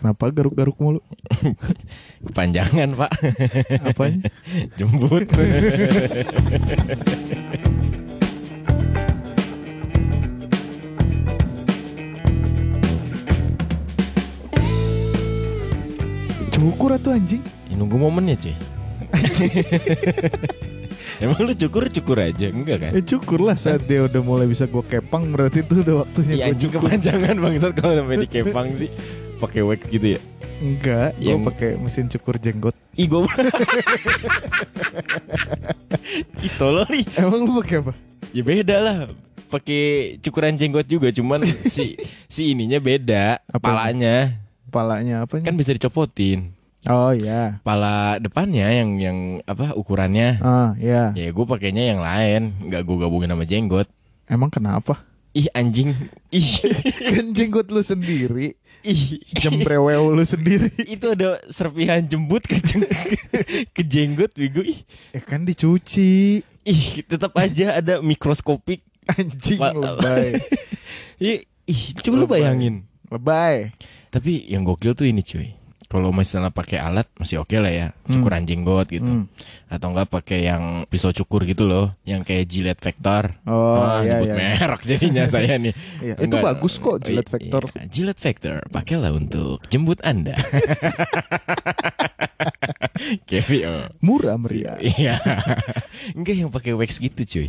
[0.00, 1.00] Kenapa garuk-garuk mulu?
[2.26, 3.12] Kepanjangan pak
[3.84, 4.32] Apanya?
[4.80, 5.28] Jembut
[16.50, 17.44] Cukur atau anjing?
[17.68, 18.56] Ya, Nunggu momennya cuy
[21.20, 22.92] Emang lu cukur-cukur aja Enggak kan?
[22.96, 26.46] Eh cukur lah saat dia udah mulai bisa gue kepang berarti itu udah waktunya Iya
[26.52, 26.88] gue cukur.
[26.88, 28.88] kepanjangan bangsat kalau sampai di kepang sih
[29.40, 30.20] pakai wax gitu ya.
[30.60, 32.76] Enggak, gue Yang- pakai mesin cukur jenggot.
[32.92, 33.20] Ih gue
[36.40, 37.92] Ih tolol nih Emang lu pakai apa?
[38.30, 38.98] Ya beda lah
[39.46, 39.82] pakai
[40.20, 43.58] cukuran jenggot juga cuman si si ininya beda Apa?
[43.64, 45.50] palanya Palanya apanya?
[45.50, 47.58] kan bisa dicopotin Oh iya.
[47.60, 51.10] pala depannya yang yang apa ukurannya Ah iya.
[51.12, 53.90] ya gue pakainya yang lain nggak gue gabungin sama jenggot
[54.24, 55.02] Emang kenapa?
[55.30, 55.98] ih anjing
[56.28, 56.48] ih
[57.10, 59.02] kan jenggot lu sendiri, ih
[59.34, 60.72] jembrewel lu sendiri.
[60.94, 62.88] itu ada serpihan jembut ke, jeng-
[63.76, 66.40] ke jenggot ih Eh kan dicuci.
[66.60, 70.38] ih tetap aja ada mikroskopik Anjing lebay.
[71.20, 71.42] ih,
[71.98, 73.74] coba lu bayangin lebay.
[74.08, 75.54] tapi yang gokil tuh ini cuy
[75.90, 79.26] kalau misalnya pakai alat masih oke lah ya cukuran jenggot gitu Hmm.
[79.66, 84.22] atau enggak pakai yang pisau cukur gitu loh yang kayak Gillette Vector Oh Ah, iya
[84.22, 84.34] nyebut iya.
[84.54, 86.42] merek jadinya saya nih Iya, itu Enggak.
[86.46, 87.62] bagus kok Gillette Iya, Vector.
[87.90, 90.38] Gillette Vector pakailah untuk jembut anda
[93.26, 93.88] Kevi oh.
[94.00, 94.76] Murah meriah.
[94.78, 95.20] Iya.
[96.16, 97.48] Enggak yang pakai wax gitu, cuy.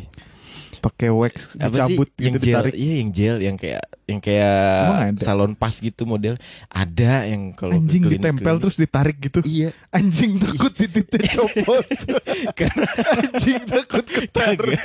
[0.81, 2.49] Pakai wax Apa sih dicabut yang gitu gel?
[2.49, 2.73] ditarik.
[2.73, 4.57] Iya, yang gel yang kayak yang kayak
[5.17, 6.35] salon pas gitu model.
[6.67, 9.39] Ada yang kalau Anjing klinik- ditempel klinik- terus ditarik gitu.
[9.41, 9.69] Iya.
[9.89, 11.85] Anjing takut titiknya copot.
[12.59, 14.81] Karena Anjing takut ketarik.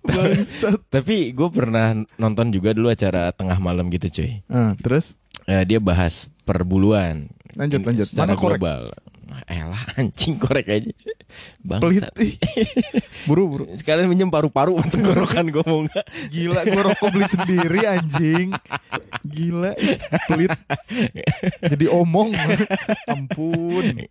[0.00, 0.78] Bangsat.
[0.86, 4.44] tapi gue pernah nonton juga dulu acara tengah malam gitu, cuy.
[4.46, 7.28] Ah, terus Eh, dia bahas perbuluan.
[7.52, 8.06] Lanjut, lanjut.
[8.06, 8.60] Secara Mana korek?
[9.46, 10.90] Elah anjing korek aja.
[11.80, 12.02] pelit.
[12.06, 12.14] Bangsat.
[12.22, 12.34] Ih.
[13.26, 13.64] Buru buru.
[13.74, 16.06] Sekalian minjem paru-paru untuk tenggorokan gue mau nggak?
[16.30, 18.48] Gila gue rokok beli sendiri anjing.
[19.26, 19.72] Gila
[20.30, 20.50] pelit.
[21.64, 22.30] Jadi omong.
[23.10, 24.06] Ampun.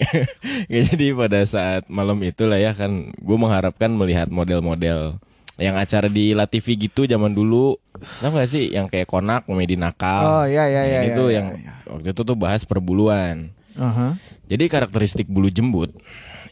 [0.68, 5.18] ya jadi pada saat malam itu lah ya kan gue mengharapkan melihat model-model
[5.62, 9.78] yang acara di La TV gitu zaman dulu tau gak sih yang kayak konak komedi
[9.78, 11.00] nakal Oh iya iya iya.
[11.06, 11.74] Iya, itu iya, yang iya.
[11.86, 14.18] waktu itu tuh bahas perbuluan Aha.
[14.48, 15.94] Jadi karakteristik bulu jembut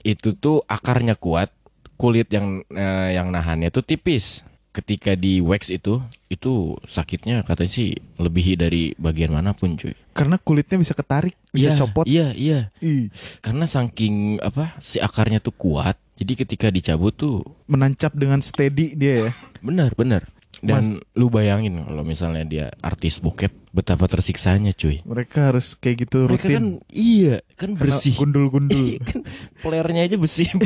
[0.02, 1.54] itu tuh akarnya kuat
[1.94, 4.42] kulit yang eh, yang nahannya tuh tipis.
[4.72, 6.00] Ketika di wax itu
[6.32, 9.92] itu sakitnya katanya sih lebih dari bagian mana pun cuy.
[10.16, 12.06] Karena kulitnya bisa ketarik, bisa Iya, copot.
[12.08, 12.72] iya iya.
[13.44, 19.28] Karena saking apa si akarnya tuh kuat jadi ketika dicabut tuh menancap dengan steady dia
[19.28, 19.32] ya.
[19.60, 20.24] benar benar.
[20.64, 25.00] Dan lu bayangin kalau misalnya dia artis bokep betapa tersiksanya cuy.
[25.08, 26.56] Mereka harus kayak gitu mereka rutin.
[26.56, 28.14] kan iya kan Karena bersih.
[28.20, 28.76] Gundul-gundul.
[28.78, 29.20] Iya kan
[29.64, 30.48] playernya aja bersih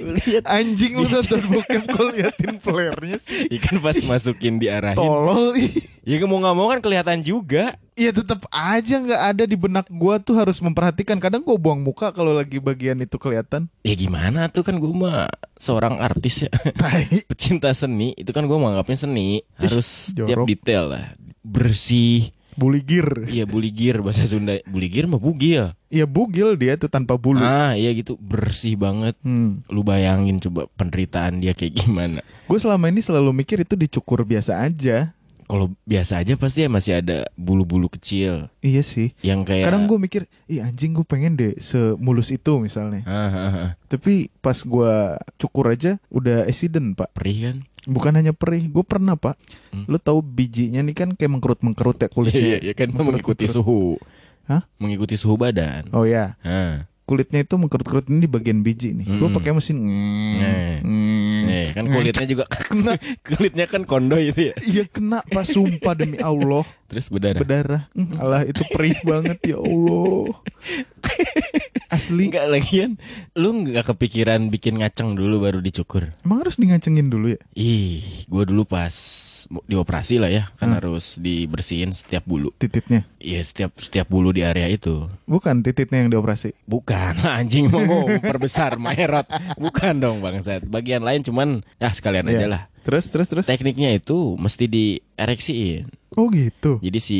[0.00, 0.44] lihat.
[0.48, 3.48] Anjing lu nonton bokep kok liatin flare-nya sih.
[3.60, 5.56] ikan pas masukin diarahin Tolol
[6.00, 7.76] ya mau nggak mau kan kelihatan juga.
[7.94, 11.20] Iya tetap aja nggak ada di benak gua tuh harus memperhatikan.
[11.20, 13.68] Kadang gua buang muka kalau lagi bagian itu kelihatan.
[13.84, 14.64] ya gimana tuh?
[14.64, 15.28] Kan gue mah
[15.60, 16.50] seorang artis ya.
[17.30, 18.16] Pecinta seni.
[18.16, 19.44] Itu kan gue menganggapnya seni.
[19.60, 20.28] Harus jorok.
[20.28, 21.04] tiap detail lah
[21.50, 23.06] bersih Buligir.
[23.30, 24.58] Iya buligir bahasa Sunda.
[24.66, 25.72] Buligir mah bugil.
[25.88, 27.40] Iya bugil dia tuh tanpa bulu.
[27.40, 29.16] Ah iya gitu bersih banget.
[29.24, 29.62] Hmm.
[29.70, 32.20] Lu bayangin coba penderitaan dia kayak gimana.
[32.50, 35.14] Gue selama ini selalu mikir itu dicukur biasa aja.
[35.50, 39.18] Kalau biasa aja pasti ya masih ada bulu-bulu kecil Iya sih.
[39.18, 39.66] yang kayak.
[39.66, 43.02] Kadang gue mikir, ih anjing gue pengen deh semulus itu misalnya.
[43.02, 43.70] Ah, ah, ah.
[43.90, 47.10] Tapi pas gua cukur aja udah accident pak.
[47.10, 47.56] perih kan?
[47.88, 49.40] Bukan hanya perih, gue pernah pak.
[49.72, 49.88] Hmm.
[49.88, 52.40] Lo tahu bijinya nih kan kayak mengkerut-mengkerut ya kulitnya.
[52.40, 53.96] Iya iya kan mengikuti suhu.
[54.44, 54.66] Hah?
[54.76, 55.88] Mengikuti suhu badan.
[55.94, 56.34] Oh ya,
[57.06, 59.06] kulitnya itu mengkerut-kerut ini di bagian biji nih.
[59.08, 59.34] Gue Mm-mm.
[59.34, 59.82] pakai mesin.
[60.38, 60.78] Eh.
[60.78, 61.42] Mm.
[61.50, 62.94] Eh, kan kulitnya juga Kena.
[63.26, 64.54] kulitnya kan kondo itu ya.
[64.62, 67.40] Iya kena pas sumpah demi Allah Terus berdarah.
[67.42, 67.82] berdarah.
[67.98, 70.30] Hmm, alah itu perih banget ya Allah.
[72.00, 72.32] Asli.
[72.32, 72.96] Enggak lagian
[73.36, 76.16] lu nggak kepikiran bikin ngaceng dulu baru dicukur.
[76.24, 77.40] Emang harus ngacengin dulu ya?
[77.52, 78.96] Ih, gue dulu pas
[79.50, 80.76] dioperasi lah ya, kan Hmm.
[80.76, 82.54] harus dibersihin setiap bulu.
[82.54, 83.02] Tititnya.
[83.16, 85.10] Iya, setiap setiap bulu di area itu.
[85.24, 86.54] Bukan tititnya yang dioperasi.
[86.64, 89.26] Bukan anjing mau perbesar mayat.
[89.56, 90.62] Bukan dong bangsat.
[90.64, 92.48] Bagian lain cuman ya sekalian aja Iya.
[92.48, 92.62] lah.
[92.80, 93.44] Terus terus terus.
[93.44, 95.90] Tekniknya itu mesti diereksiin.
[96.10, 96.80] Oh gitu.
[96.80, 97.16] Jadi si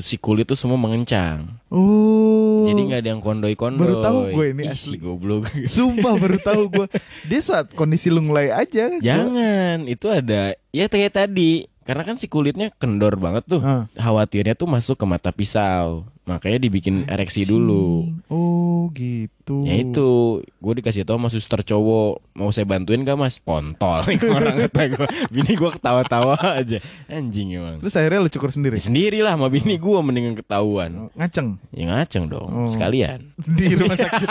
[0.00, 1.60] si kulit itu semua mengencang.
[1.68, 2.64] Oh.
[2.64, 3.78] Jadi nggak ada yang kondoi-kondoi.
[3.78, 4.96] Baru tahu gue ini Ih, asli.
[4.96, 5.46] goblok.
[5.68, 6.86] Sumpah baru tahu gue.
[7.24, 8.88] Dia saat kondisi lunglai aja.
[8.88, 11.70] gua- Jangan, itu ada ya kayak tadi.
[11.82, 13.62] Karena kan si kulitnya kendor banget tuh.
[13.62, 13.90] Ah.
[13.98, 16.06] Khawatirnya tuh masuk ke mata pisau.
[16.22, 18.06] Makanya dibikin ereksi dulu.
[18.26, 19.66] Oh gitu.
[19.66, 23.42] Ya itu, gue dikasih tau sama suster cowok Mau saya bantuin gak mas?
[23.42, 28.78] Kontol orang kata gue Bini gue ketawa-tawa aja Anjing emang Terus akhirnya lu cukur sendiri.
[28.78, 32.70] Ya sendiri lah sama bini gue mendingan ketahuan Oh, Ngaceng Ya ngaceng dong, Oh.
[32.70, 34.28] sekalian di rumah sakit.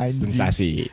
[0.00, 0.32] Anjing.
[0.32, 0.88] Sensasi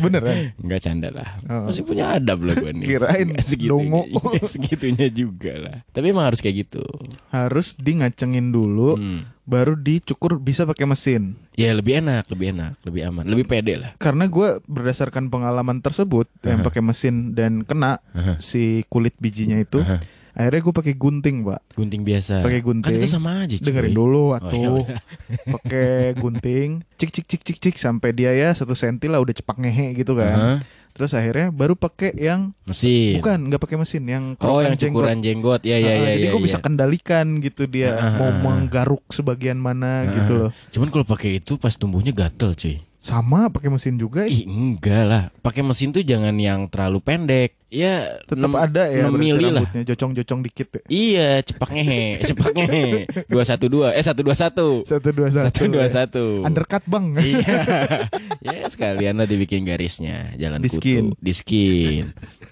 [0.00, 0.52] Beneran.
[0.60, 1.68] Enggak canda lah Oh.
[1.68, 4.20] Masih punya adab lah gue nih Kirain Nggak segitunya, dongo.
[4.52, 6.84] Segitunya juga lah Tapi emang harus kayak gitu
[7.28, 9.26] Harus di ngacengin dulu, Hmm.
[9.42, 11.36] baru dicukur bisa pakai mesin.
[11.52, 16.26] Ya lebih enak, lebih enak, lebih aman, lebih pede lah Karena gue berdasarkan pengalaman tersebut
[16.42, 18.38] yang pakai mesin dan kena Aha.
[18.38, 20.02] si kulit bijinya itu, Aha.
[20.32, 21.60] akhirnya gue pakai gunting, pak.
[21.72, 22.90] Gunting biasa Pakai gunting.
[22.90, 23.62] Kan itu sama aja cuy.
[23.62, 24.82] Dengerin dulu Oh, ya atuh.
[24.82, 24.98] udah.
[25.54, 29.56] pakai gunting, cik cik cik cik cik sampai dia ya satu senti lah udah cepak
[29.56, 30.34] ngehe gitu kan.
[30.34, 30.54] Aha.
[30.94, 33.18] Terus akhirnya baru pakai yang Mesin.
[33.18, 35.66] Bukan nggak pakai mesin, yang Oh yang cukuran jenggot.
[35.66, 36.62] Ya ya Ah, ya jadi ya, gue bisa ya.
[36.62, 38.38] kendalikan gitu dia Ah, ah, mau ah, ah.
[38.38, 40.50] menggaruk sebagian mana gitu loh.
[40.70, 42.78] Cuman kalau pakai itu pas tumbuhnya gatel cuy.
[43.02, 44.24] Sama pakai mesin juga.
[44.24, 45.24] Ih enggak lah.
[45.42, 50.40] Pakai mesin tuh jangan yang terlalu pendek Ya tetap ada ya mili lah rambutnya jocong-jocong
[50.46, 50.82] dikit ya.
[50.86, 52.86] Iya cepak ngehe Cepak ngehe
[53.26, 55.46] Dua satu dua Eh satu dua satu Satu dua satu.
[55.50, 57.18] Satu dua satu Undercut bang.
[57.18, 57.58] Iya
[58.46, 61.04] Ya sekalian lah dibikin garisnya Jalan Di kutu skin.
[61.18, 62.04] Di skin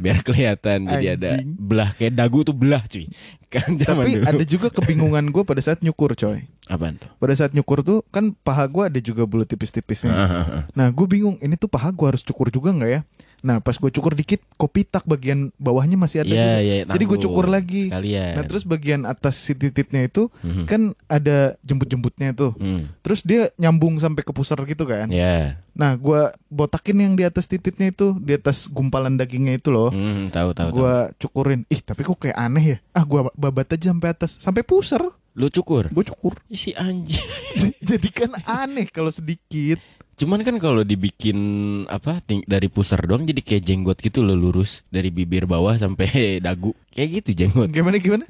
[0.02, 3.06] Biar kelihatan Jadi ada belah Kayak dagu tuh belah cuy
[3.52, 6.48] Kan Tapi dulu ada juga kebingungan gue pada saat nyukur coy.
[6.72, 7.12] Apaan tuh?
[7.20, 10.08] Pada saat nyukur tuh kan paha gue ada juga bulu tipis-tipisnya.
[10.08, 10.62] Ah, ah, ah.
[10.72, 13.00] Nah gue bingung ini tuh paha gue harus cukur juga nggak ya?
[13.42, 16.58] Nah pas gue cukur dikit kopi tak bagian bawahnya masih ada Iya juga.
[16.60, 17.82] iya Jadi gue cukur lagi.
[17.88, 20.64] Sekalian Nah terus bagian atas si titiknya itu Mhm.
[20.64, 22.54] kan ada jembut-jembutnya tuh.
[22.54, 22.94] Hmm.
[23.00, 25.06] Terus dia nyambung sampai ke pusar gitu kan.
[25.08, 29.88] Ya Nah gue botakin yang di atas titiknya itu di atas gumpalan dagingnya itu loh.
[29.88, 30.76] Hmm, tahu tahu tahu.
[30.78, 31.60] Gue cukurin.
[31.66, 32.78] Ih tapi kok kayak aneh ya?
[32.92, 35.02] Ah gue babat aja sampai atas sampai pusar.
[35.32, 35.88] Lu cukur?
[35.88, 36.36] Gue cukur.
[36.46, 37.16] Ih, Si anjing.
[37.82, 39.80] Jadi kan aneh kalau sedikit.
[40.12, 41.38] Cuman kan kalau dibikin
[41.86, 46.06] apa ting- dari pusar doang jadi kayak jenggot gitu loh lurus dari bibir bawah sampai
[46.46, 46.76] dagu.
[46.88, 47.68] Kayak gitu jenggot.
[47.68, 48.28] Gimana gimana?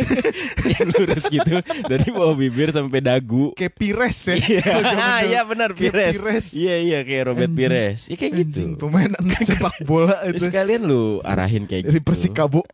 [0.74, 1.54] Yang lurus gitu
[1.86, 3.54] dari bawah bibir sampai dagu.
[3.54, 4.34] kayak pires ya.
[4.34, 4.98] Iya, dulu.
[5.24, 6.18] iya benar Pires.
[6.18, 6.46] Pires.
[6.50, 7.58] Iya iya kayak Robert Anjing.
[7.62, 8.00] Pires.
[8.06, 8.60] Iya kayak gitu.
[8.60, 9.10] Anjing, pemain
[9.40, 12.04] sepak bola itu Sekalian lu arahin kayak dari gitu.
[12.04, 12.66] Persikabo.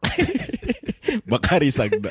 [1.24, 2.08] Bakari Sagda.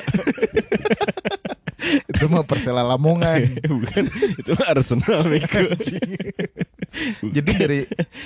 [2.18, 3.46] Itu mah Persela Lamongan.
[3.72, 4.04] Bukan
[4.34, 5.62] itu mah Arsenal Beko.
[7.22, 7.78] Jadi dari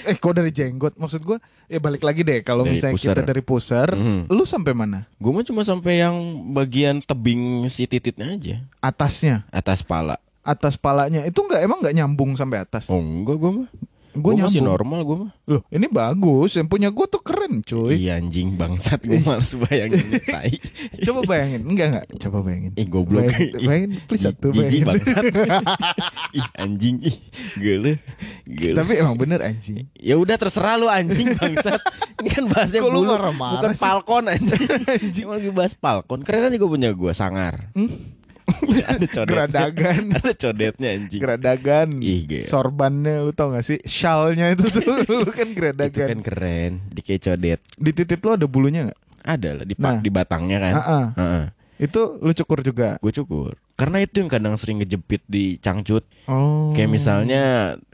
[0.03, 1.37] eh kok dari jenggot maksud gua
[1.67, 3.12] ya balik lagi deh kalau misalnya pusar.
[3.12, 4.21] kita dari pusar, Mhm.
[4.29, 5.05] lu sampai mana?
[5.17, 6.17] Gue mah cuma sampai yang
[6.50, 8.56] bagian tebing si tititnya aja.
[8.79, 10.17] Atasnya, Atas pala.
[10.43, 12.89] atas palanya itu nggak emang nggak nyambung sampai atas.
[12.89, 13.69] Oh enggak gue mah.
[14.12, 15.32] Gue masih normal gue mah.
[15.49, 16.53] Loh, ini bagus.
[16.55, 17.97] Yang punya gue tuh keren, cuy.
[17.97, 20.53] Iya anjing bangsat gue males bayangin tai.
[21.09, 22.06] Coba bayangin, enggak enggak?
[22.20, 22.73] Coba bayangin.
[22.76, 23.25] Ih goblok.
[23.25, 24.87] Bayangin, bayangin, please satu Jijik bayangin.
[24.87, 25.25] bangsat.
[26.38, 27.17] ih anjing ih.
[27.56, 27.93] Gele.
[28.44, 28.76] Gele.
[28.76, 29.88] Tapi emang bener anjing.
[29.97, 31.81] Ya udah terserah lu anjing bangsat.
[32.20, 33.81] Ini kan bahasnya Kok lu bulu, bukan sih?
[33.81, 34.62] falcon anjing.
[35.00, 36.20] anjing lagi bahas falcon.
[36.20, 37.73] Keren aja gue punya gue sangar.
[37.73, 37.88] Hmm?
[38.93, 39.29] Ada codet.
[39.31, 40.03] Geradagan.
[40.19, 41.21] Ada codetnya anjing.
[41.21, 41.89] Geradagan.
[41.99, 42.41] Gila.
[42.43, 43.79] Sorbannya lu tau gak sih?
[43.83, 46.09] Shawlnya itu tuh lu kan Itu geradagan.
[46.09, 46.73] kan keren.
[46.91, 47.61] Di kayak codet.
[47.79, 48.99] Di titik lu ada bulunya gak?
[49.23, 50.03] Ada lah di, Nah.
[50.03, 50.75] di batangnya kan.
[50.75, 51.06] Ah-ah.
[51.15, 51.44] Heeh.
[51.83, 52.99] Itu lu cukur juga.
[52.99, 53.55] Gue cukur.
[53.75, 56.03] Karena itu yang kadang sering ngejepit di cangcut.
[56.27, 56.70] Oh.
[56.75, 57.43] Kayak misalnya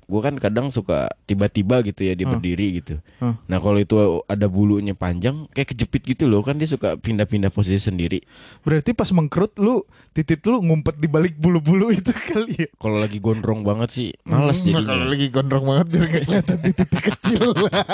[0.08, 2.34] gue kan kadang suka tiba-tiba gitu ya dia Hmm.
[2.34, 2.96] berdiri gitu.
[3.18, 3.36] Hmm.
[3.44, 7.76] Nah kalau itu ada bulunya panjang kayak kejepit gitu loh kan dia suka pindah-pindah posisi
[7.78, 8.24] sendiri.
[8.60, 12.68] Berarti pas mengkerut lu titit lu ngumpet di balik bulu-bulu itu kali ya.
[12.74, 14.88] Kalau lagi gondrong banget sih males Hmm, jadinya.
[14.88, 17.46] Kalau lagi gondrong banget biar gak kelihatan titik kecil.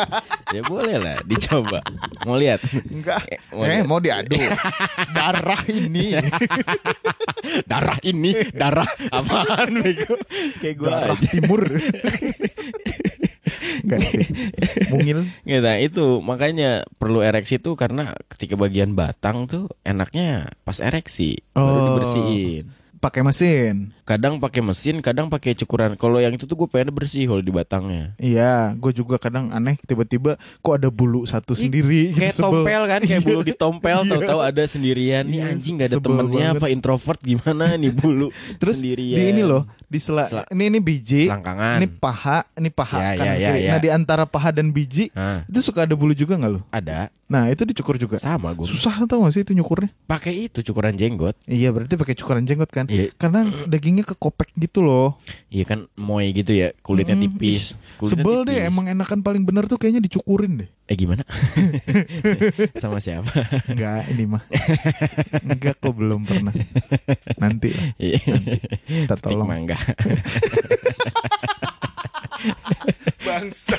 [0.54, 1.82] ya boleh lah dicoba.
[2.22, 2.62] Mau lihat?
[2.84, 3.26] Enggak.
[3.26, 3.84] Eh, mau Eh, lihat?
[3.84, 4.38] mau diadu.
[5.10, 6.14] Darah ini.
[7.70, 10.16] darah ini darah apaan bego?
[10.58, 11.28] Kayak gue Darah aja.
[11.28, 11.62] timur.
[13.84, 14.24] Enggak sih.
[14.88, 15.28] Mungil.
[15.44, 21.68] Nah itu makanya perlu ereksi tuh karena ketika bagian batang tuh enaknya pas ereksi baru
[21.68, 21.86] Oh.
[21.92, 22.64] dibersihin.
[22.98, 23.92] Pakai mesin.
[24.04, 25.96] Kadang pakai mesin, kadang pakai cukuran.
[25.96, 28.12] Kalau yang itu tuh gue pengen bersih kalau di batangnya.
[28.16, 32.44] Iya, gue juga kadang aneh tiba-tiba kok ada bulu satu Ih, sendiri Kayak sebel.
[32.60, 34.10] tompel kan, kayak bulu ditompel, Iya.
[34.10, 35.24] tahu-tahu ada sendirian.
[35.24, 36.60] Nih Iya, anjing gak ada sebel temennya banget.
[36.60, 38.28] apa introvert gimana nih bulu
[38.60, 39.16] Terus sendirian.
[39.16, 41.76] di ini loh, di sela, Sela- ini ini biji, selangkangan.
[41.78, 43.70] ini paha, ini paha Ya, kanan ya, ya, ya.
[43.70, 45.08] Nah di antara paha dan biji
[45.48, 46.60] itu suka ada bulu juga nggak lo?
[46.68, 47.08] ada.
[47.24, 48.20] Nah itu dicukur juga.
[48.20, 48.62] Sama gue.
[48.64, 49.88] Susah tau gak sih itu nyukurnya?
[50.04, 51.32] Pakai itu cukuran jenggot.
[51.44, 52.84] Iya berarti pakai cukuran jenggot kan?
[52.86, 53.10] Iya.
[53.16, 53.48] Karena
[53.94, 55.14] dagingnya kekopek gitu loh.
[55.46, 57.78] Iya kan moy gitu ya, kulitnya Mm, tipis.
[57.94, 58.48] Kulitnya Sebel tipis.
[58.50, 60.68] deh emang enakan paling bener tuh kayaknya dicukurin deh.
[60.84, 61.22] Eh gimana?
[62.82, 63.30] Sama siapa?
[63.70, 64.42] Enggak ini mah.
[65.40, 66.50] Enggak kok belum pernah.
[67.38, 67.70] Nanti.
[67.96, 68.18] Iya.
[69.06, 69.46] Kita Tik tolong.
[69.46, 69.78] mangga.
[73.26, 73.78] Bangsa.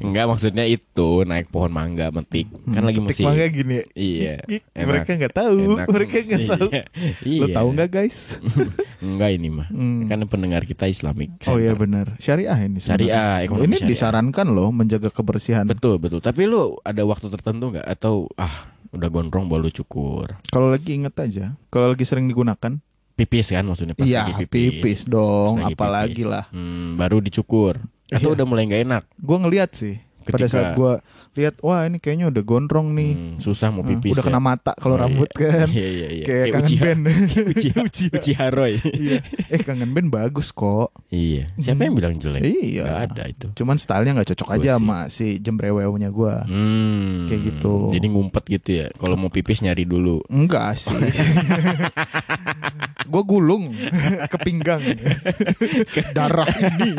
[0.00, 2.50] Enggak maksudnya itu naik pohon mangga metik.
[2.66, 3.24] Kan lagi Tik musim.
[3.24, 3.84] mangga gini ya.
[3.94, 4.34] Iya.
[4.74, 4.86] Enak.
[4.86, 5.58] Mereka nggak tahu.
[5.72, 5.86] Enak.
[5.88, 6.50] Mereka nggak Iya.
[6.50, 6.68] tahu.
[6.68, 7.54] Lo Iya.
[7.54, 8.18] tahu nggak guys?
[9.04, 9.68] Enggak ini mah.
[9.68, 10.04] Hmm.
[10.04, 11.30] Kan pendengar kita Islamik.
[11.46, 12.16] Oh iya benar.
[12.18, 12.78] Syariah ini.
[12.78, 13.14] sebenarnya.
[13.14, 13.88] Syariah, Ini syariah.
[13.88, 15.64] disarankan loh menjaga kebersihan.
[15.64, 16.18] Betul betul.
[16.18, 20.38] Tapi lu ada waktu tertentu nggak atau ah udah gondrong baru cukur?
[20.48, 22.78] Kalau lagi inget aja, kalau lagi sering digunakan,
[23.14, 24.82] Pipis kan maksudnya pas iya lagi pipis.
[24.82, 25.00] pipis.
[25.06, 26.26] dong, apalagi pipis.
[26.26, 26.44] lah.
[26.50, 27.78] Hmm, baru dicukur.
[28.10, 28.34] Atau Iya.
[28.36, 29.02] udah mulai nggak enak.
[29.16, 30.02] Gue ngeliat sih.
[30.24, 30.92] Pada Ketika- saat gue
[31.34, 33.12] lihat, wah ini kayaknya udah gondrong nih.
[33.12, 34.14] Hmm, susah mau Hmm, pipis.
[34.14, 34.26] udah ya.
[34.26, 35.38] kena mata kalau Oh, rambut iya.
[35.38, 35.68] kan.
[35.68, 36.24] Iya iya iya.
[36.24, 37.02] Kayak kangen Uchiha- band.
[37.52, 37.80] Uchiha,
[38.12, 38.72] Uchiha Roy.
[38.90, 39.18] iya.
[39.46, 40.90] Eh kangen band bagus kok.
[41.08, 41.44] iya.
[41.54, 42.40] Siapa yang bilang jelek?
[42.40, 42.82] Iya.
[42.82, 43.46] Nggak ada itu.
[43.54, 44.74] Cuman stylenya nggak cocok Gua aja sih.
[44.74, 46.34] sama si jembrewewnya gue.
[46.44, 47.26] Hmm.
[47.26, 47.74] Kayak gitu.
[47.90, 48.86] Jadi ngumpet gitu ya.
[48.92, 50.24] Kalau mau pipis nyari dulu.
[50.26, 50.94] Enggak sih.
[53.04, 53.74] gue gulung
[54.24, 54.80] ke pinggang.
[56.10, 56.94] Darah ini.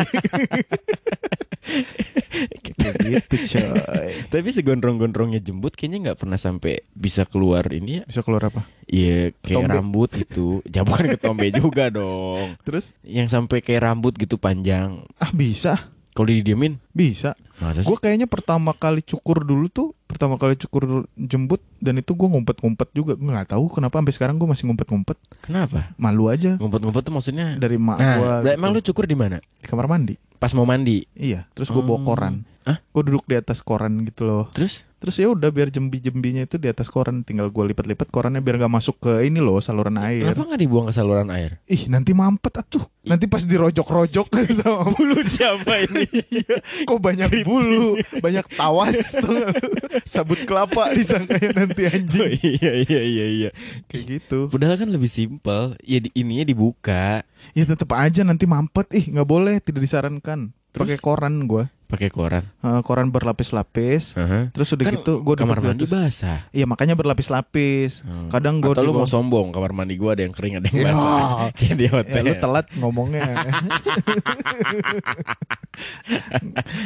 [2.62, 4.10] Kayak gitu coy.
[4.34, 8.04] Tapi segondrong-gondrongnya jembut kayaknya nggak pernah sampai bisa keluar ini ya.
[8.06, 8.68] Bisa keluar apa?
[8.86, 9.74] Iya kayak Ketombe.
[9.74, 10.48] rambut itu.
[10.76, 12.60] Ya bukan ketombe juga dong.
[12.68, 12.92] Terus?
[13.02, 15.08] Yang sampai kayak rambut gitu panjang.
[15.18, 15.92] Ah bisa.
[16.16, 17.36] Kalau didiemin, Bisa.
[17.60, 20.84] Gue kayaknya pertama kali cukur dulu tuh, pertama kali cukur
[21.14, 23.14] jembut dan itu gue ngumpet-ngumpet juga.
[23.14, 25.18] Gue nggak tahu kenapa sampai sekarang gue masih ngumpet-ngumpet.
[25.42, 25.92] Kenapa?
[25.96, 27.48] Malu aja Ngumpet-ngumpet tuh maksudnya?
[27.56, 28.30] dari mak Nah, gue.
[28.44, 29.38] lah, emang lu cukur di mana?
[29.38, 30.16] di kamar mandi.
[30.36, 31.06] Pas mau mandi.
[31.12, 31.50] Iya.
[31.52, 32.06] Terus gue bawa Oh.
[32.06, 32.46] koran.
[32.64, 32.82] Hah?
[32.90, 34.46] Gue duduk di atas koran gitu loh.
[34.52, 34.82] Terus?
[34.96, 38.74] Terus ya udah biar jembi-jembinya itu di atas koran, tinggal gue lipat-lipat korannya biar gak
[38.74, 40.26] masuk ke ini loh saluran air.
[40.26, 41.62] Kenapa nggak dibuang ke saluran air?
[41.64, 42.82] Ih nanti mampet atuh.
[43.06, 46.10] Nanti pas dirojok-rojok sama Bulu siapa ini?
[46.90, 49.54] Kok banyak bulu, banyak tawas tuh nggak?
[50.04, 52.32] Sabut kelapa disangkanya nanti Oh, anjing.
[52.44, 53.50] iya iya iya iya.
[53.88, 54.40] Kayak gitu.
[54.52, 55.80] Padahal kan lebih simpel.
[55.86, 57.24] Ya di, ininya dibuka.
[57.56, 58.92] Ya tetap aja nanti mampet.
[58.92, 60.52] Ih nggak boleh, tidak disarankan.
[60.76, 61.72] Pakai koran gue.
[61.96, 62.44] Pakai koran.
[62.82, 64.14] koran berlapis-lapis.
[64.14, 64.52] Aha.
[64.52, 66.46] Terus udah Kan gitu gue kamar mandi basah.
[66.50, 68.02] Iya makanya berlapis-lapis.
[68.02, 68.28] Hmm.
[68.28, 70.86] Kadang gue Atau lu mau sombong kamar mandi gua ada yang kering ada yang Ya.
[70.86, 71.22] basah.
[71.58, 72.22] Kayak di Ya, hotel.
[72.22, 73.22] lu telat ngomongnya.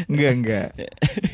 [0.08, 0.68] enggak enggak.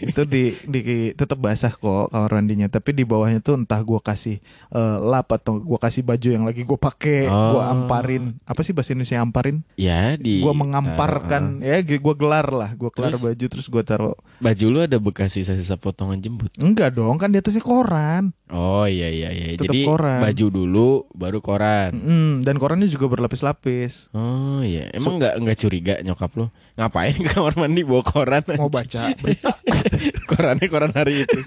[0.03, 4.39] Itu di di tetap basah kok kamar mandinya, tapi di bawahnya tuh entah gua kasih
[4.69, 7.57] eh, lap atau gua kasih baju yang lagi gua pakai, Oh.
[7.57, 8.37] gua amparin.
[8.43, 9.63] Apa sih bahasa Indonesia amparin?
[9.75, 13.23] Ya di Gua mengamparkan ya g- gua gelar lah, gua gelar Terus?
[13.23, 14.15] baju terus gua taruh.
[14.35, 16.51] baju lu ada bekas sisa-sisa potongan jembut.
[16.55, 18.35] Enggak dong, kan di atasnya koran.
[18.45, 19.45] Oh iya iya iya.
[19.53, 20.19] Tetep Jadi koran.
[20.19, 21.91] baju dulu baru koran.
[21.93, 24.11] Mm, dan korannya juga berlapis-lapis.
[24.11, 24.91] Oh iya.
[24.91, 26.45] Emang nggak nggak curiga nyokap lu?
[26.75, 28.43] Ngapain ke kamar mandi bawa koran?
[28.53, 29.55] Mau baca berita
[30.29, 31.39] Korannya koran hari itu.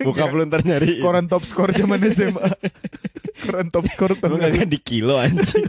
[0.00, 0.98] Bokap lu ntar nyari.
[0.98, 2.48] koran top score zaman SMA.
[3.38, 5.66] koran top score tuh Lu nggak di kilo anjing.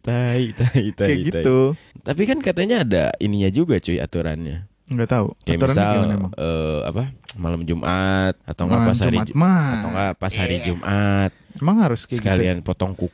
[0.00, 0.94] tai tai tai.
[0.94, 1.42] kayak tai.
[1.42, 1.58] gitu.
[2.00, 4.71] Tapi kan katanya ada ininya juga cuy aturannya.
[4.92, 5.26] Nggak tahu.
[5.40, 6.32] Kayak Aturannya misal gimana emang?
[6.34, 9.64] eh, apa malam Jumat atau nggak Malam pas hari Jumat mah.
[9.72, 10.64] atau nggak pas hari Iya.
[10.66, 13.12] Jumat Emang harus kayak sekalian potong kuku.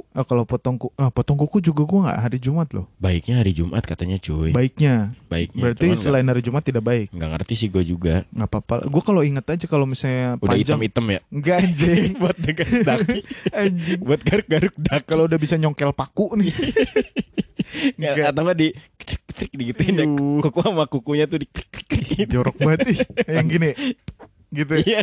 [0.00, 0.14] gitu.
[0.14, 2.86] Oh, kalau potong kuku, ah, potong kuku juga gua nggak hari Jumat loh.
[2.96, 4.50] Baiknya hari Jumat katanya cuy.
[4.50, 5.18] Baiknya.
[5.26, 5.62] Baiknya.
[5.64, 7.10] Berarti Cuman selain hari Jumat tidak baik.
[7.10, 8.22] nggak ngerti sih gue juga.
[8.28, 8.86] nggak apa-apa.
[8.86, 10.78] Gua kalau inget aja kalau misalnya Udah panjang.
[10.78, 11.20] hitam-hitam ya.
[11.28, 12.10] Enggak anjing.
[12.22, 13.18] buat dekat daki.
[13.62, 13.98] anjing.
[14.00, 15.02] buat garuk-garuk dak.
[15.04, 16.54] Kalau udah bisa nyongkel paku nih.
[17.92, 18.30] Nggak, Nggak.
[18.30, 18.68] atau nggak di
[19.32, 20.06] kecik-kecik digituin ya.
[20.44, 22.28] Kuku sama kukunya tuh di gitu.
[22.28, 22.98] Jorok banget ih.
[23.40, 23.70] Yang gini.
[24.52, 24.74] Gitu.
[24.84, 25.00] Iya.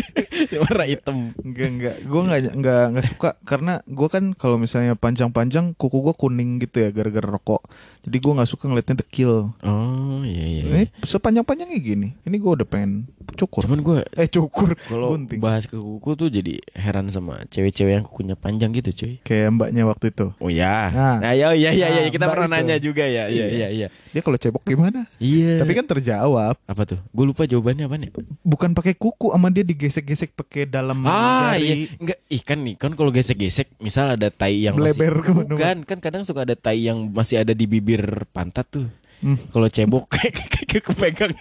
[0.64, 1.36] Warna hitam.
[1.44, 6.14] Enggak enggak, gue nggak nggak nggak suka karena gue kan kalau misalnya panjang-panjang kuku gue
[6.16, 7.68] kuning gitu ya gara-gara rokok.
[8.08, 9.52] Jadi gue nggak suka ngeliatnya dekil.
[9.60, 10.62] Oh iya iya.
[10.64, 12.08] Ini sepanjang-panjangnya gini.
[12.18, 13.62] Ini gue udah pengen cukur.
[13.62, 14.72] Cuman gue Eh cukur.
[14.80, 19.12] kalau bahas ke kuku tuh jadi heran sama cewek-cewek yang kukunya panjang gitu cuy.
[19.20, 20.32] Kayak mbaknya waktu itu.
[20.38, 20.88] Oh ya.
[20.88, 21.16] Nah.
[21.20, 22.54] Nah, ya iya iya iya Nah, kita pernah itu.
[22.56, 23.28] nanya juga ya.
[23.28, 23.46] Iya Iya.
[23.50, 23.88] iya iya.
[24.08, 25.04] Dia kalau cebok gimana?
[25.18, 25.60] Iya.
[25.60, 26.56] Tapi kan terjawab.
[26.58, 26.98] apa tuh?
[27.10, 28.08] Gue lupa jawabannya apa nih?
[28.40, 31.60] Bukan pakai kuku sama dia digesek-gesek pakai dalam Ah jari.
[31.60, 35.98] iya, enggak ikan nih kan kalau gesek-gesek, misal ada tai yang Melebar masih bukan kan
[35.98, 37.97] kadang suka ada tai yang masih ada di bibir
[38.28, 38.86] pantat tuh.
[39.18, 39.34] Hmm.
[39.50, 40.34] Kalau cebok kayak
[40.84, 41.32] kepegang.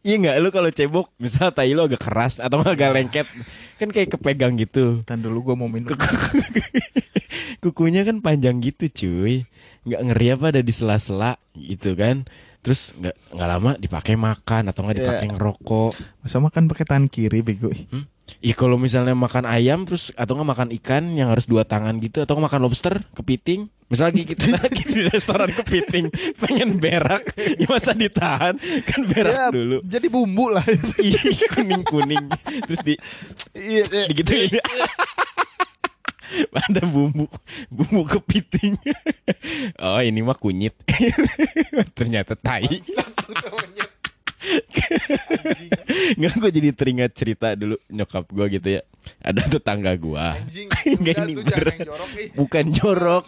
[0.00, 3.26] Iya nggak lu kalau cebok misal tai lu agak keras atau agak lengket
[3.76, 5.04] kan kayak kepegang gitu.
[5.04, 5.92] Tahan dulu gue mau minum.
[7.62, 9.44] Kukunya kan panjang gitu cuy.
[9.84, 12.24] Nggak ngeri apa ada di sela-sela gitu kan.
[12.64, 15.34] Terus nggak nggak lama dipakai makan atau nggak dipakai Iya.
[15.36, 15.92] ngerokok.
[16.24, 17.70] Masa makan pakai tangan kiri bego.
[17.70, 18.08] Hmm?
[18.38, 22.22] Iya kalau misalnya makan ayam terus atau nggak makan ikan yang harus dua tangan gitu
[22.22, 23.66] atau makan lobster kepiting.
[23.88, 26.12] Misalnya lagi kita lagi di restoran kepiting.
[26.36, 27.24] Pengen berak.
[27.56, 28.60] Ya masa ditahan?
[28.84, 29.80] Kan berak Ya, dulu.
[29.80, 30.62] Jadi bumbu lah.
[31.00, 31.16] Ih,
[31.50, 32.24] kuning kuning
[32.68, 32.94] terus di
[33.56, 34.06] Iya.
[34.12, 34.60] digituin.
[36.68, 37.24] Ada bumbu
[37.72, 38.76] bumbu kepiting.
[39.80, 40.76] Oh ini mah kunyit.
[41.98, 42.68] Ternyata tai
[46.18, 48.82] nggak gue jadi teringat cerita dulu nyokap gue gitu ya.
[49.24, 50.68] Ada tetangga gue Anjing.
[51.00, 52.28] Nggak, Udah ini jorok, ih.
[52.36, 53.24] bukan jorok.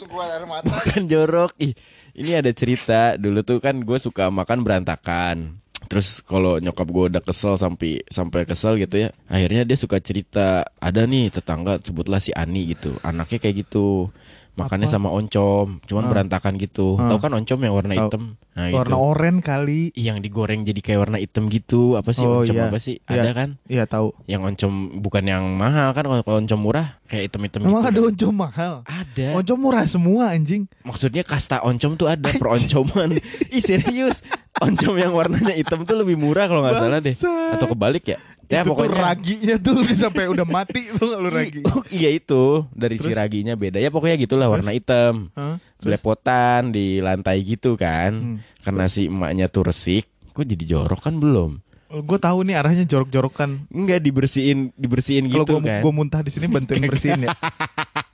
[0.67, 1.52] Bukan jorok.
[1.57, 1.73] Ih
[2.12, 3.17] ini ada cerita.
[3.17, 5.57] Dulu tuh kan gue suka makan berantakan.
[5.88, 10.62] Terus kalau nyokap gue udah kesel sampai sampai kesel gitu ya akhirnya dia suka cerita
[10.79, 14.12] ada nih tetangga sebutlah si Ani gitu anaknya kayak gitu
[14.61, 14.95] makannya Apa?
[14.95, 16.09] sama oncom cuman Ah.
[16.09, 17.09] berantakan gitu Ah.
[17.09, 19.81] tahu kan oncom yang warna hitam nah Warna itu oranye kali.
[19.95, 22.67] yang digoreng jadi kayak warna hitam gitu apa sih Oh, oncom iya.
[22.67, 23.21] apa sih Iya.
[23.21, 24.12] ada kan Iya tahu.
[24.26, 28.09] yang oncom bukan yang mahal kan kalau oncom murah kayak hitam-hitam Emang gitu ada kan.
[28.11, 28.73] oncom mahal?
[28.83, 30.69] ada Oncom murah semua anjing.
[30.83, 33.19] Maksudnya kasta oncom tuh ada per oncoman.
[33.49, 34.23] Ih serius.
[34.61, 37.14] Oncom yang warnanya hitam tuh lebih murah kalau nggak salah deh.
[37.50, 38.19] Atau kebalik ya?
[38.50, 38.99] Ya itu tuh pokoknya.
[38.99, 41.62] raginya tuh udah sampai udah mati tuh lu ragi.
[41.64, 43.14] Oh, iya itu dari si Terus?
[43.14, 45.30] raginya beda ya pokoknya gitulah warna hitam.
[45.38, 45.62] Hah?
[45.78, 48.11] Belepotan di lantai gitu kan.
[48.11, 48.37] Hmm.
[48.61, 50.11] Karena si emaknya tuh resik.
[50.30, 51.62] Kok jadi jorok kan belum?
[51.90, 53.66] Gue tahu nih arahnya jorok-jorokan.
[53.66, 55.83] Enggak dibersihin dibersihin Kalau gitu gue kan.
[55.83, 57.35] gue muntah di sini bantuin bersihin ya.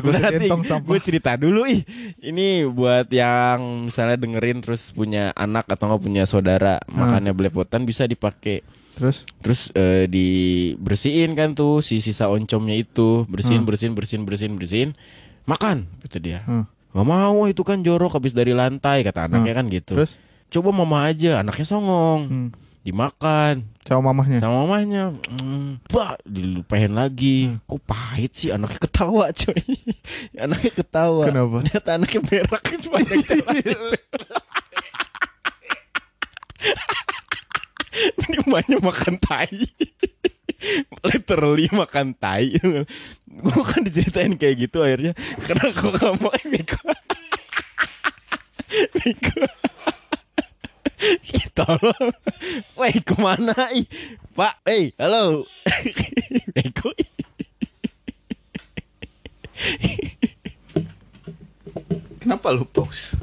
[0.00, 0.46] Berarti
[0.80, 1.82] gue cerita dulu ih.
[2.18, 6.98] Ini buat yang misalnya dengerin terus punya anak atau nggak punya saudara Hmm.
[6.98, 8.62] makannya belepotan bisa dipakai.
[8.94, 13.68] Terus Terus eh, dibersihin kan tuh si sisa oncomnya itu, bersihin Hmm.
[13.68, 14.90] bersihin bersihin bersihin bersihin.
[15.44, 16.42] Makan kata dia.
[16.44, 16.66] Hmm.
[16.88, 19.94] Gak mau itu kan jorok habis dari lantai kata anaknya kan gitu.
[19.94, 22.20] terus Coba mama aja, anaknya songong.
[22.24, 22.48] hmm.
[22.88, 24.40] Dimakan sama mamahnya.
[24.40, 25.12] sama mamanya.
[25.28, 27.52] Hmm, bah, dilupain lagi.
[27.52, 27.60] Hmm.
[27.68, 29.60] Kok pahit sih anaknya ketawa coy.
[30.48, 31.28] anaknya ketawa.
[31.28, 31.56] Kenapa?
[31.68, 33.60] Ternyata anaknya berak sepanjang jalan.
[38.18, 39.58] Jadi emaknya makan tai
[41.02, 42.54] Literally makan tai
[43.26, 46.78] Gue kan diceritain kayak gitu akhirnya Karena kok gak mau Miko
[49.02, 49.38] Miko
[50.98, 52.10] Kita loh
[52.74, 53.86] Weh ke mana ih
[54.34, 55.46] Pak Eh halo
[56.54, 56.90] Miko
[62.18, 63.16] Kenapa lu pause?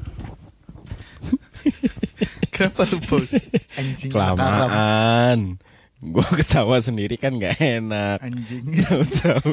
[2.49, 3.39] Kenapa lu pause?
[3.75, 4.11] Anjing.
[4.11, 5.59] Kelamaan
[5.99, 8.63] Gue ketawa sendiri kan gak enak Anjing.
[8.77, 9.51] Tahu-tahu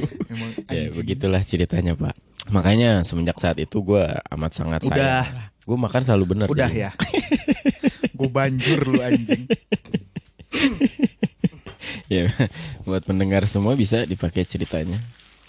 [0.68, 2.14] Ya begitulah ceritanya pak
[2.50, 5.24] Makanya semenjak saat itu gue amat sangat Udah.
[5.26, 5.26] sayang
[5.62, 6.87] Gue makan selalu bener Udah jadi.
[6.87, 6.90] ya.
[8.22, 9.50] Gue banjur lu anjing.
[12.06, 12.28] ya
[12.87, 15.00] buat pendengar semua bisa dipakai ceritanya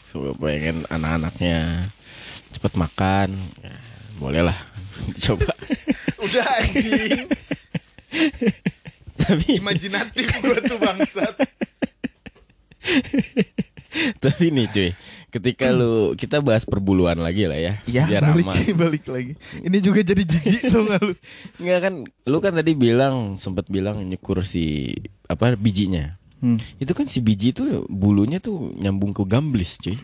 [0.08, 1.92] so, pengen anak-anaknya
[2.56, 3.76] cepet makan ya,
[4.18, 4.58] boleh lah
[5.28, 5.54] coba
[6.24, 7.28] Udah anjing.
[9.20, 11.36] tapi Imajinatif gue tuh bangsat.
[14.24, 14.90] tapi nih cuy
[15.34, 19.34] ketika lu kita bahas perbuluan lagi lah ya Ya, biar balik, aman balik lagi.
[19.58, 21.14] Ini juga jadi jijik tuh gak lu?
[21.58, 21.94] Enggak kan
[22.24, 24.94] lu kan tadi bilang sempat bilang nyukur si
[25.26, 26.60] apa bijinya Hmm.
[26.76, 29.96] itu kan si biji itu bulunya tuh nyambung ke gamblis cuy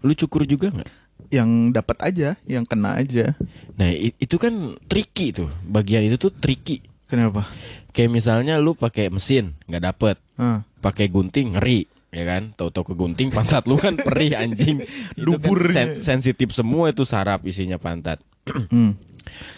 [0.00, 0.88] lu cukur juga nggak
[1.28, 3.36] Yang dapat aja, yang kena aja.
[3.76, 7.44] nah itu kan tricky tuh bagian itu tuh tricky Kenapa?
[7.92, 10.64] Kayak misalnya lu pakai mesin nggak dapet, Hah.
[10.80, 12.54] pakai gunting ngeri, ya kan?
[12.54, 14.86] Tahu-tahu ke gunting pantat lu kan perih anjing.
[15.18, 18.22] Itu kan sen- sensitif semua itu saraf isinya pantat.
[18.46, 18.94] Hmm.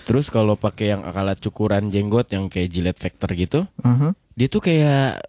[0.09, 4.15] Terus kalau pakai yang alat cukuran jenggot yang kayak Gillette Factor gitu, Aha.
[4.39, 5.27] dia tuh kayak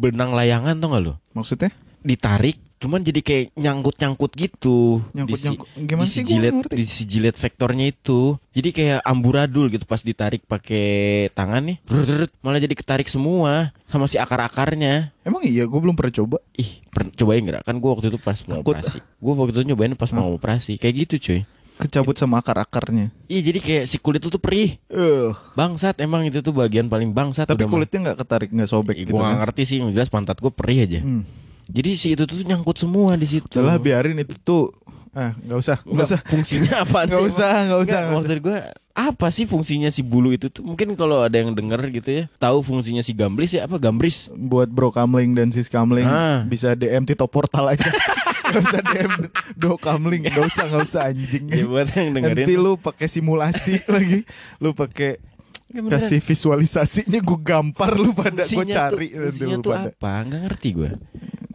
[0.00, 1.14] benang layangan tau gak lu?
[1.36, 1.70] Maksudnya?
[2.00, 5.00] Ditarik, cuman jadi kayak nyangkut-nyangkut gitu.
[5.10, 5.66] Nyangkut-nyangkut.
[5.66, 6.74] Di si- Gimana di si ngerti.
[6.74, 8.36] di si Gillette Factornya itu.
[8.50, 10.86] Jadi kayak amburadul gitu pas ditarik pakai
[11.30, 11.76] tangan nih.
[11.82, 15.16] brrrr, malah jadi ketarik semua sama si akar-akarnya.
[15.22, 16.36] Emang iya, gue belum pernah coba.
[16.52, 17.62] Ih, per- cobain nggak?
[17.62, 18.74] Kan gua waktu itu pas mau Takut.
[18.74, 18.98] operasi.
[19.16, 20.76] Gua waktu itu nyobain pas mau operasi.
[20.76, 21.40] Kayak gitu, cuy.
[21.76, 23.12] Kecabut sama akar-akarnya.
[23.26, 24.80] Iya, jadi kayak si kulit itu tuh perih.
[24.86, 27.44] Eh, Bangsat, emang itu tuh bagian paling bangsat.
[27.44, 29.40] tapi kulitnya nggak ketarik, nggak sobek Ih, gitu gua nggak kan?
[29.44, 31.00] ngerti sih, yang jelas pantat gua perih aja.
[31.00, 31.24] Hmm.
[31.66, 33.46] Jadi si itu tuh nyangkut semua di situ.
[33.50, 34.70] Udahlah biarin itu tuh.
[35.10, 36.20] Ah, nggak usah, nggak Nggak, usah.
[36.24, 37.24] fungsinya Nggak sih?
[37.26, 38.58] usah, nggak usah, nggak maksud gue
[38.92, 40.60] apa sih fungsinya si bulu itu tuh?
[40.62, 44.28] Mungkin kalau ada yang denger gitu ya, tahu fungsinya si gamblis ya apa gambris?
[44.30, 46.44] Buat Bro Kamling dan Sis Kamling Ah.
[46.44, 47.88] bisa DM Tito Portal aja.
[48.46, 49.12] Gak usah DM
[49.54, 51.50] do kamling, gak usah gak usah anjing.
[51.50, 52.46] Ya buat yang dengerin.
[52.46, 54.22] Nanti lu pakai simulasi lagi,
[54.56, 55.18] lu pakai
[55.66, 55.98] Ya, beneran.
[55.98, 59.90] kasih visualisasinya gue gampar lu pada gue cari tuh, fungsinya lu tuh pada.
[59.90, 60.12] apa?
[60.22, 60.90] Nggak ngerti gue.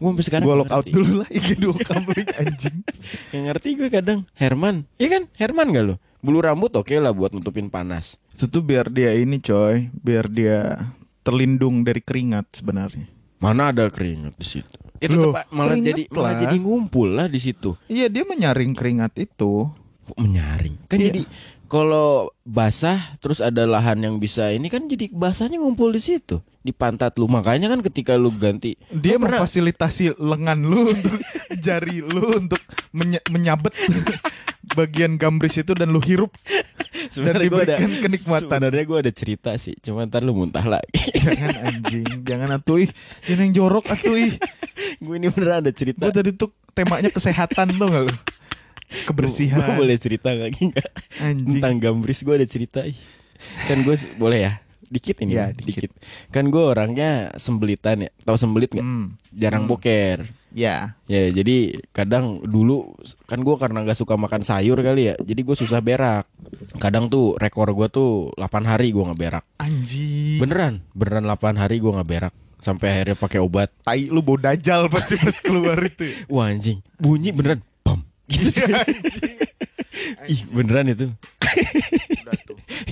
[0.02, 0.92] Gue sampai sekarang Gue nggak lock out ngerti.
[0.92, 2.78] dulu lah IG do kamling anjing.
[3.30, 4.20] Nggak ngerti gue kadang.
[4.34, 5.22] Herman, iya kan?
[5.32, 5.94] Herman gak lo?
[6.18, 8.18] Bulu rambut oke lah buat nutupin panas.
[8.32, 13.06] Itu tuh biar dia ini coy, biar dia terlindung dari keringat sebenarnya.
[13.38, 14.74] Mana ada keringat di situ?
[14.98, 16.40] Itu Loh, tuh, Pak, malah jadi malah lah.
[16.40, 17.74] jadi ngumpul lah di situ.
[17.86, 19.66] Iya dia menyaring keringat itu.
[20.02, 20.86] Kok menyaring?
[20.86, 21.10] Kan Iya.
[21.10, 21.22] jadi
[21.66, 26.70] kalau basah terus ada lahan yang bisa ini kan jadi basahnya ngumpul di situ di
[26.70, 27.26] pantat lu.
[27.26, 31.18] Makanya kan ketika lu ganti Dia Lu pernah- memfasilitasi lengan lu untuk
[31.64, 33.74] jari lu untuk menye- menyabet
[34.78, 36.32] bagian gambris itu dan lu hirup.
[37.10, 38.46] sebenarnya gue ada kenikmatan.
[38.48, 40.88] Sebenarnya gue ada cerita sih, cuma ntar lu muntah lagi.
[41.26, 42.90] Jangan anjing, jangan atuh ih.
[43.26, 44.32] Jangan yang jorok atuh ih.
[44.96, 45.98] gue ini beneran ada cerita.
[46.00, 48.14] Gue tadi tuh temanya kesehatan tuh gak lu?
[49.04, 49.60] Kebersihan.
[49.60, 50.88] Gue boleh cerita gak enggak?
[51.20, 51.58] Anjing.
[51.58, 52.80] Tentang gambris gue ada cerita.
[52.82, 52.96] ih.
[53.66, 54.52] Kan gue boleh ya?
[54.92, 55.32] Dikit ini.
[55.32, 55.88] Ya, ya, dikit.
[55.88, 55.92] dikit.
[56.28, 58.10] Kan gue orangnya sembelitan ya.
[58.22, 58.84] Tahu sembelit nggak?
[58.84, 59.16] Hmm.
[59.32, 59.72] Jarang Hmm.
[59.72, 60.28] boker.
[60.52, 61.00] Ya.
[61.08, 62.92] Ya jadi kadang dulu
[63.24, 66.28] kan gue karena nggak suka makan sayur kali ya, jadi gue susah berak.
[66.76, 69.44] Kadang tuh rekor gue tuh 8 hari gue nggak berak.
[69.56, 70.36] Anjing.
[70.36, 72.34] Beneran, beneran 8 hari gue nggak berak.
[72.60, 73.72] Sampai akhirnya pakai obat.
[73.80, 76.04] Tai lu bau dajal pasti pas keluar itu.
[76.32, 78.04] Wah anjing, bunyi beneran, bam.
[78.28, 78.70] Gitu cuy.
[80.28, 81.06] Ih beneran itu.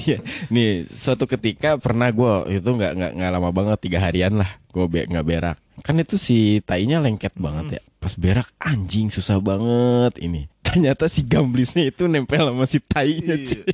[0.00, 0.20] Iya,
[0.52, 4.84] nih suatu ketika pernah gue itu nggak nggak nggak lama banget tiga harian lah gue
[4.86, 5.56] be nggak berak.
[5.80, 7.82] Kan itu si tainya lengket banget ya.
[8.00, 10.48] Pas berak anjing susah banget ini.
[10.66, 13.36] Ternyata si gamblisnya itu nempel sama si tainya.
[13.36, 13.64] Iya.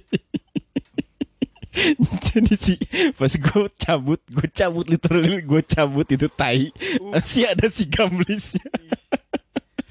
[2.32, 2.74] Jadi si
[3.20, 6.72] pas gue cabut, gue cabut literally gue cabut itu tai
[7.12, 8.64] masih ada si gamblisnya.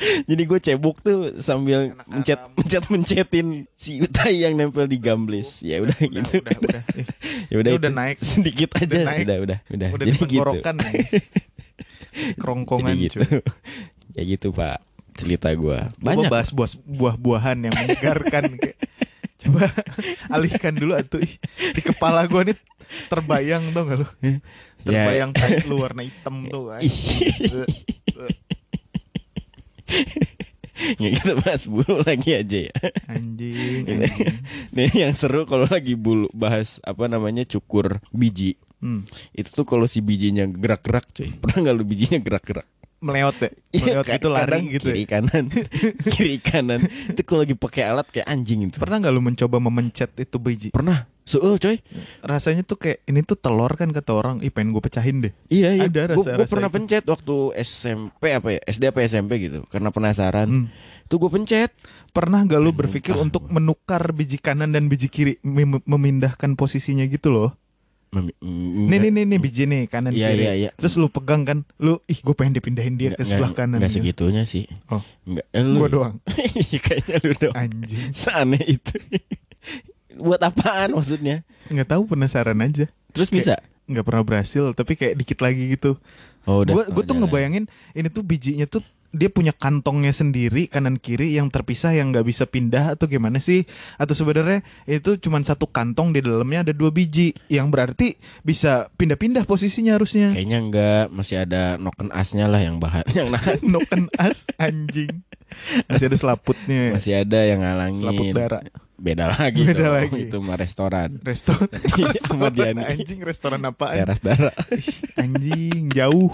[0.30, 5.62] Jadi gue cebok tuh sambil Anak mencet mencet mencetin si tai yang nempel di gamblis.
[5.62, 6.42] Ya udah gitu.
[6.42, 6.82] udah, udah.
[7.52, 8.18] Ya udah udah naik.
[8.18, 9.24] sedikit aja Udah naik.
[9.26, 10.64] udah udah udah Udah jadi di gitu ya.
[12.40, 13.20] Kerongkongan jadi gitu
[14.16, 14.80] ya gitu pak
[15.16, 18.78] cerita Coba banyak bahas buah buah-buahan yang menyegarkan kayak.
[19.40, 19.68] Coba
[20.32, 21.24] alihkan dulu atuh.
[21.76, 22.56] Di kepala gua nih
[23.12, 24.08] terbayang tuh gak lu?
[24.86, 26.76] Terbayang tai lu warna hitam tuh.
[26.80, 26.96] Ih.
[31.02, 32.76] ya kita bahas bulu lagi aja ya
[33.08, 34.34] Anjing, Ini- anjing.
[34.76, 39.02] nih yang seru kalau lagi bulu bahas apa namanya cukur biji Hmm.
[39.32, 42.68] itu tuh kalau si bijinya gerak-gerak cuy pernah nggak lu bijinya gerak-gerak
[43.06, 43.50] Meleot ya?
[43.70, 45.10] Iya, Meleot ka- itu lari gitu kiri ya?
[45.12, 45.46] kanan
[46.14, 50.18] kiri kanan itu kalau lagi pakai alat kayak anjing itu Pernah gak lu mencoba memencet
[50.18, 50.70] itu biji?
[50.72, 51.82] pernah Soal coy
[52.22, 55.34] Rasanya tuh kayak ini tuh telur kan kata orang, ih pengen gue pecahin deh.
[55.48, 55.84] Iya iya.
[55.84, 56.76] Ada Gue rasa-rasa pernah itu.
[56.78, 60.46] pencet waktu SMP apa ya SD apa SMP gitu karena penasaran.
[60.46, 60.66] Hmm.
[61.06, 61.74] Tuh gue pencet.
[62.10, 67.28] Pernah gak lu berpikir untuk menukar biji kanan dan biji kiri, mem- memindahkan posisinya gitu
[67.28, 67.58] loh?
[68.14, 70.44] Nih nih nih nih biji nih kanan Iya, kiri.
[70.44, 70.70] iya, iya.
[70.78, 73.82] Terus lu pegang kan, lu ih gue pengen dipindahin dia ke sebelah kanan.
[73.82, 74.00] Enggak gitu.
[74.00, 74.64] segitunya sih.
[74.88, 75.04] Oh.
[75.28, 75.46] Enggak.
[75.52, 75.78] Eh, lu.
[75.82, 76.16] Gua doang.
[76.56, 77.56] Iya, Kayaknya lu doang.
[77.60, 78.08] Anjing.
[78.16, 78.96] Seaneh itu.
[80.16, 81.44] Buat apaan maksudnya?
[81.68, 82.88] Nggak tahu penasaran aja.
[83.12, 83.60] Terus bisa?
[83.86, 86.00] Nggak pernah berhasil, tapi kayak dikit lagi gitu.
[86.46, 87.66] Oh, Gue oh, tuh ngebayangin
[87.98, 88.86] ini tuh bijinya tuh
[89.16, 93.64] dia punya kantongnya sendiri kanan kiri yang terpisah yang nggak bisa pindah atau gimana sih?
[93.96, 99.48] Atau sebenarnya itu cuma satu kantong di dalamnya ada dua biji yang berarti bisa pindah-pindah
[99.48, 100.36] posisinya harusnya.
[100.36, 103.58] Kayaknya enggak, masih ada noken asnya lah yang bahan yang nahan.
[103.74, 105.24] Noken as anjing.
[105.88, 106.92] Masih ada selaputnya.
[106.92, 108.34] Masih ada yang Selaput ngalangin.
[108.36, 108.64] darah.
[108.96, 110.20] Beda lagi Beda dong, lagi.
[110.28, 111.20] Itu mah restoran.
[111.22, 111.68] Restoran.
[111.72, 112.84] Iya, restoran Diani.
[112.84, 113.96] anjing restoran apaan?
[114.00, 114.56] Teras darah.
[115.16, 116.32] Anjing jauh.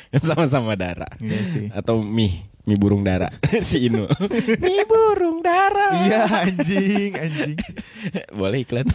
[0.26, 1.10] Sama-sama darah.
[1.18, 1.66] Iya sih.
[1.70, 3.28] Atau mie, mie burung dara
[3.68, 4.06] si Inu.
[4.64, 5.94] mie burung dara.
[6.02, 7.56] Iya anjing, anjing.
[8.30, 8.86] Boleh iklan.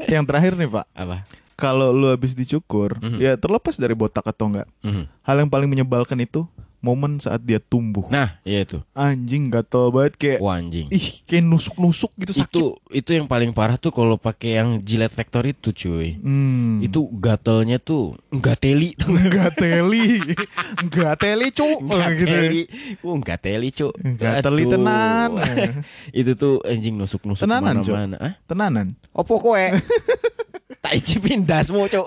[0.00, 1.16] Yang terakhir nih Pak, Apa?
[1.54, 3.18] kalau lu habis dicukur, Mhm.
[3.20, 5.04] ya terlepas dari botak atau enggak, Mhm.
[5.22, 6.48] hal yang paling menyebalkan itu
[6.80, 8.08] momen saat dia tumbuh.
[8.08, 8.80] Nah, iya itu.
[8.92, 10.88] Anjing gatel banget kayak Wah, anjing.
[10.88, 12.48] ih kayak nusuk-nusuk gitu sakit.
[12.50, 16.16] Itu itu yang paling parah tuh kalau pakai yang Gillette Factory itu, cuy.
[16.16, 16.80] Hmm.
[16.80, 20.20] Itu gatelnya tuh enggak teli enggak teli.
[20.80, 21.78] Enggak teli, Cuk.
[21.84, 22.26] Enggak Gitu.
[22.26, 22.62] teli.
[23.04, 23.94] Uh, enggak teli, Cuk.
[24.00, 25.30] Enggak teli tenan.
[26.20, 28.40] itu tuh anjing nusuk-nusuk mana-mana.
[28.48, 28.88] Tenanan.
[29.12, 29.60] Opo kowe?
[30.78, 32.06] tak icipin dasmu, Cuk.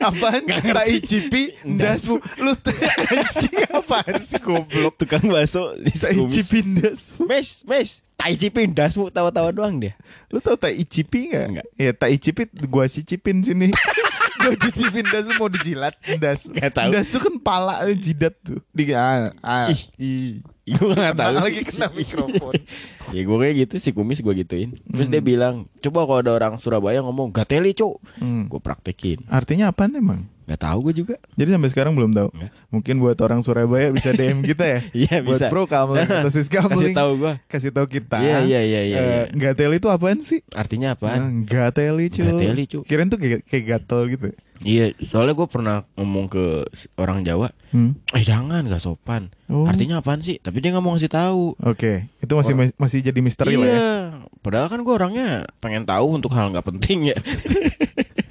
[0.00, 0.48] Apaan?
[0.48, 2.16] Tak icipi ndasmu.
[2.44, 2.56] Lu
[3.12, 4.96] anjing apaan sih goblok?
[4.96, 7.28] Tukang bakso Tak icipi ndasmu.
[7.28, 9.92] Mes, mes, tak icipin dasmu tawa-tawa doang dia.
[10.32, 11.46] Lu tau tak icipi enggak?
[11.48, 11.66] Enggak.
[11.76, 13.68] Ya tak icipi gua cicipin sini.
[14.42, 16.46] Lo cuci pindas mau dijilat das.
[16.46, 16.90] Nggak tahu.
[16.90, 18.58] Das tuh kan pala eh, jidat tuh.
[18.70, 19.82] Di ah, ah, Ih.
[19.98, 20.30] ih.
[20.62, 21.42] gue gak tahu sih.
[21.42, 22.52] lagi kena mikrofon.
[23.14, 24.78] ya gue kayak gitu si kumis gue gituin.
[24.86, 28.46] Terus dia bilang, coba kalau ada orang Surabaya ngomong gateli cuk, Hmm.
[28.46, 29.26] gue praktekin.
[29.26, 30.30] Artinya apa emang?
[30.52, 31.16] Gak tahu gue juga.
[31.32, 32.28] Jadi sampai sekarang belum tahu.
[32.28, 32.50] Nggak.
[32.68, 34.80] Mungkin buat orang Surabaya bisa DM kita ya.
[35.08, 35.46] Iya buat bisa.
[35.48, 37.32] Bro Kamling atau Sis Kasih tahu gue.
[37.48, 38.20] Kasih tahu kita.
[38.20, 39.22] Iya, iya, iya, iya, Eh, iya.
[39.32, 40.44] Gatel itu apaan sih?
[40.52, 41.48] Artinya Ah, apaan?
[41.48, 42.28] Gateli cuy.
[42.28, 42.84] Gateli, cu.
[42.84, 44.28] Kirain tuh kayak, kayak gatel gitu.
[44.62, 46.62] Iya, soalnya gue pernah ngomong ke
[46.94, 47.98] orang Jawa, Hmm.
[48.12, 49.32] eh jangan gak sopan.
[49.50, 49.66] Oh.
[49.66, 50.38] Artinya apaan sih?
[50.38, 51.58] Tapi dia nggak mau ngasih tahu.
[51.58, 53.74] Oke, itu masih masih jadi misteri lah ya.
[53.74, 53.90] iya,
[54.38, 57.16] padahal kan gue orangnya pengen tahu untuk hal nggak penting ya.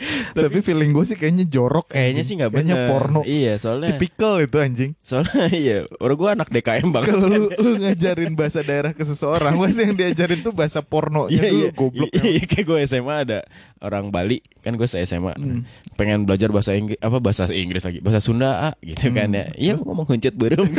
[0.35, 1.89] Tapi feeling gue sih kayaknya jorok.
[1.89, 2.25] Kayaknya anjing.
[2.25, 2.89] sih nggak Kayaknya bener.
[2.89, 3.21] porno.
[3.21, 4.91] Iya, soalnya Tipikal itu anjing.
[4.99, 7.07] soalnya iya, orang gue anak DKM banget.
[7.07, 11.47] Kalau lu, lu ngajarin bahasa daerah ke seseorang, pasti yang diajarin tuh bahasa pornonya Iya
[11.47, 12.09] dulu iya, goblok.
[12.11, 13.39] Iya, kayak gue SMA ada
[13.79, 15.65] orang Bali kan gue SMA Hmm.
[15.95, 19.37] pengen belajar bahasa Inggris apa bahasa Inggris lagi bahasa Sunda ah, gitu kan Hmm.
[19.37, 19.45] ya.
[19.55, 20.69] Iya gue ngomong huncut berem.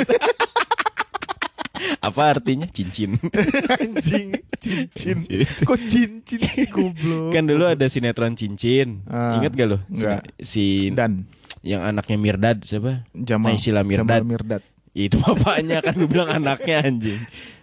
[2.02, 3.14] apa artinya cincin?
[3.78, 5.22] anjing, cincin.
[5.22, 5.46] Cincin.
[5.62, 7.30] Kok cincin sih goblok?
[7.30, 9.06] kan dulu ada sinetron cincin.
[9.06, 9.78] Ah, Ingat gak lo?
[9.86, 10.26] enggak.
[10.42, 11.30] Si Dan
[11.62, 13.06] yang anaknya Mirdad siapa?
[13.14, 14.18] Jamal Naysila Mirdad.
[14.18, 14.62] Jamal Mirdad.
[14.92, 17.22] Itu bapaknya kan gue bilang anaknya anjing.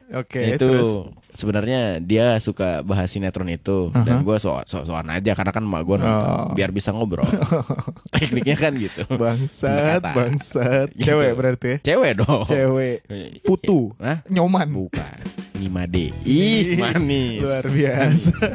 [0.10, 0.89] Oke, itu terus
[1.30, 5.86] sebenarnya dia suka bahas sinetron itu dan gue so so soan aja karena kan emak
[5.86, 6.50] gue nonton Oh.
[6.52, 7.30] biar bisa ngobrol.
[8.13, 9.06] Tekniknya kan gitu.
[9.06, 10.89] bangsat, bangsat.
[10.98, 11.13] Gitu.
[11.13, 11.78] Cewek berarti ya?
[11.93, 12.41] Cewek dong.
[12.43, 13.06] Cewek.
[13.48, 13.93] Putu.
[14.02, 14.26] Hah?
[14.26, 14.65] Nyoman.
[14.74, 15.17] Bukan.
[15.60, 15.95] 5D.
[16.26, 17.45] Ih, manis.
[17.45, 18.48] Luar biasa.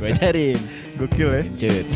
[0.00, 0.58] gue ajarin.
[0.96, 1.42] Gokil ya.
[1.60, 1.86] Cut.